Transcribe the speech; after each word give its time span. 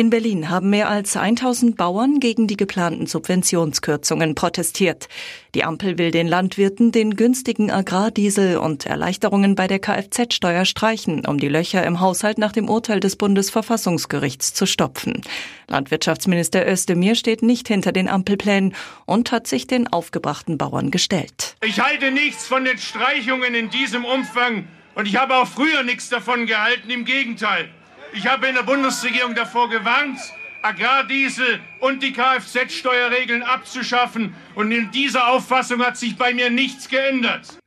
In 0.00 0.08
Berlin 0.08 0.48
haben 0.48 0.70
mehr 0.70 0.88
als 0.88 1.14
1000 1.14 1.76
Bauern 1.76 2.20
gegen 2.20 2.46
die 2.46 2.56
geplanten 2.56 3.04
Subventionskürzungen 3.06 4.34
protestiert. 4.34 5.10
Die 5.54 5.62
Ampel 5.62 5.98
will 5.98 6.10
den 6.10 6.26
Landwirten 6.26 6.90
den 6.90 7.16
günstigen 7.16 7.70
Agrardiesel 7.70 8.56
und 8.56 8.86
Erleichterungen 8.86 9.56
bei 9.56 9.66
der 9.66 9.78
Kfz-Steuer 9.78 10.64
streichen, 10.64 11.26
um 11.26 11.36
die 11.36 11.48
Löcher 11.48 11.84
im 11.84 12.00
Haushalt 12.00 12.38
nach 12.38 12.52
dem 12.52 12.70
Urteil 12.70 13.00
des 13.00 13.16
Bundesverfassungsgerichts 13.16 14.54
zu 14.54 14.64
stopfen. 14.64 15.20
Landwirtschaftsminister 15.68 16.66
Özdemir 16.66 17.14
steht 17.14 17.42
nicht 17.42 17.68
hinter 17.68 17.92
den 17.92 18.08
Ampelplänen 18.08 18.74
und 19.04 19.32
hat 19.32 19.46
sich 19.46 19.66
den 19.66 19.86
aufgebrachten 19.86 20.56
Bauern 20.56 20.90
gestellt. 20.90 21.56
Ich 21.62 21.78
halte 21.78 22.10
nichts 22.10 22.46
von 22.46 22.64
den 22.64 22.78
Streichungen 22.78 23.54
in 23.54 23.68
diesem 23.68 24.06
Umfang 24.06 24.66
und 24.94 25.06
ich 25.06 25.16
habe 25.16 25.36
auch 25.36 25.46
früher 25.46 25.82
nichts 25.82 26.08
davon 26.08 26.46
gehalten, 26.46 26.88
im 26.88 27.04
Gegenteil. 27.04 27.68
Ich 28.12 28.26
habe 28.26 28.48
in 28.48 28.56
der 28.56 28.64
Bundesregierung 28.64 29.36
davor 29.36 29.70
gewarnt, 29.70 30.18
Agrardiesel 30.62 31.60
und 31.78 32.02
die 32.02 32.12
Kfz-Steuerregeln 32.12 33.42
abzuschaffen. 33.42 34.34
Und 34.54 34.72
in 34.72 34.90
dieser 34.90 35.28
Auffassung 35.28 35.84
hat 35.84 35.96
sich 35.96 36.16
bei 36.16 36.34
mir 36.34 36.50
nichts 36.50 36.88
geändert. 36.88 37.59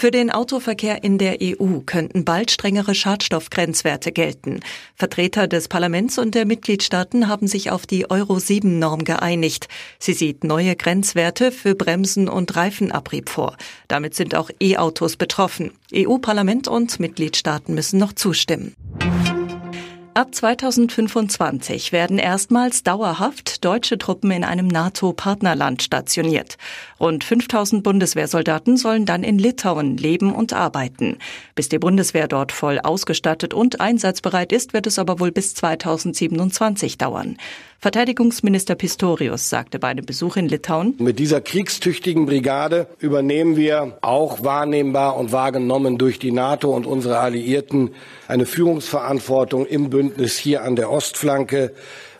Für 0.00 0.10
den 0.10 0.30
Autoverkehr 0.30 1.04
in 1.04 1.18
der 1.18 1.42
EU 1.42 1.80
könnten 1.84 2.24
bald 2.24 2.50
strengere 2.50 2.94
Schadstoffgrenzwerte 2.94 4.12
gelten. 4.12 4.60
Vertreter 4.94 5.46
des 5.46 5.68
Parlaments 5.68 6.16
und 6.16 6.34
der 6.34 6.46
Mitgliedstaaten 6.46 7.28
haben 7.28 7.46
sich 7.46 7.70
auf 7.70 7.86
die 7.86 8.08
Euro-7-Norm 8.08 9.04
geeinigt. 9.04 9.68
Sie 9.98 10.14
sieht 10.14 10.42
neue 10.42 10.74
Grenzwerte 10.74 11.52
für 11.52 11.74
Bremsen 11.74 12.30
und 12.30 12.56
Reifenabrieb 12.56 13.28
vor. 13.28 13.58
Damit 13.88 14.14
sind 14.14 14.34
auch 14.34 14.48
E-Autos 14.58 15.16
betroffen. 15.16 15.72
EU-Parlament 15.94 16.66
und 16.66 16.98
Mitgliedstaaten 16.98 17.74
müssen 17.74 17.98
noch 17.98 18.14
zustimmen. 18.14 18.74
Ab 20.20 20.34
2025 20.34 21.92
werden 21.92 22.18
erstmals 22.18 22.82
dauerhaft 22.82 23.64
deutsche 23.64 23.96
Truppen 23.96 24.30
in 24.30 24.44
einem 24.44 24.66
NATO-Partnerland 24.66 25.82
stationiert. 25.82 26.58
Rund 27.00 27.24
5000 27.24 27.82
Bundeswehrsoldaten 27.82 28.76
sollen 28.76 29.06
dann 29.06 29.24
in 29.24 29.38
Litauen 29.38 29.96
leben 29.96 30.34
und 30.34 30.52
arbeiten. 30.52 31.16
Bis 31.54 31.70
die 31.70 31.78
Bundeswehr 31.78 32.28
dort 32.28 32.52
voll 32.52 32.80
ausgestattet 32.80 33.54
und 33.54 33.80
einsatzbereit 33.80 34.52
ist, 34.52 34.74
wird 34.74 34.86
es 34.86 34.98
aber 34.98 35.20
wohl 35.20 35.32
bis 35.32 35.54
2027 35.54 36.98
dauern. 36.98 37.38
Verteidigungsminister 37.82 38.74
Pistorius 38.74 39.48
sagte 39.48 39.78
bei 39.78 39.88
einem 39.88 40.04
Besuch 40.04 40.36
in 40.36 40.50
Litauen, 40.50 40.96
Mit 40.98 41.18
dieser 41.18 41.40
kriegstüchtigen 41.40 42.26
Brigade 42.26 42.88
übernehmen 42.98 43.56
wir 43.56 43.96
auch 44.02 44.44
wahrnehmbar 44.44 45.16
und 45.16 45.32
wahrgenommen 45.32 45.96
durch 45.96 46.18
die 46.18 46.30
NATO 46.30 46.76
und 46.76 46.84
unsere 46.84 47.20
Alliierten 47.20 47.94
eine 48.28 48.44
Führungsverantwortung 48.44 49.64
im 49.64 49.88
Bündnis 50.10 50.36
hier 50.36 50.64
an 50.64 50.74
der 50.74 50.90
Ostflanke. 50.90 51.72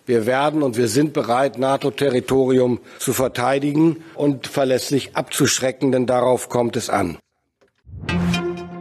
Wir 0.07 0.25
werden 0.25 0.63
und 0.63 0.77
wir 0.77 0.87
sind 0.87 1.13
bereit, 1.13 1.59
NATO-Territorium 1.59 2.81
zu 2.99 3.13
verteidigen 3.13 4.05
und 4.15 4.47
verlässlich 4.47 5.17
abzuschrecken, 5.17 5.91
denn 5.91 6.07
darauf 6.07 6.49
kommt 6.49 6.77
es 6.77 6.89
an. 6.89 7.19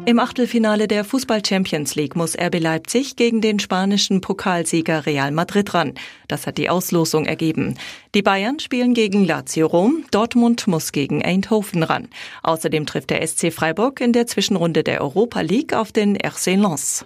Im 0.06 0.18
Achtelfinale 0.18 0.88
der 0.88 1.04
Fußball 1.04 1.44
Champions 1.46 1.96
League 1.96 2.16
muss 2.16 2.36
RB 2.36 2.60
Leipzig 2.60 3.16
gegen 3.16 3.42
den 3.42 3.60
spanischen 3.60 4.22
Pokalsieger 4.22 5.06
Real 5.06 5.32
Madrid 5.32 5.74
ran. 5.74 5.94
Das 6.28 6.48
hat 6.48 6.58
die 6.58 6.70
Auslosung 6.70 7.26
ergeben. 7.26 7.78
Die 8.16 8.24
Bayern 8.24 8.60
spielen 8.60 8.94
gegen 8.94 9.26
Lazio 9.26 9.68
Rom, 9.68 10.06
Dortmund 10.12 10.68
muss 10.68 10.92
gegen 10.92 11.24
Eindhoven 11.24 11.84
ran. 11.84 12.08
Außerdem 12.42 12.86
trifft 12.88 13.12
der 13.12 13.26
SC 13.26 13.52
Freiburg 13.52 14.02
in 14.02 14.14
der 14.14 14.26
Zwischenrunde 14.26 14.84
der 14.84 15.02
Europa 15.02 15.42
League 15.42 15.74
auf 15.74 15.92
den 15.92 16.16
RC 16.16 16.56
Lens. 16.56 17.06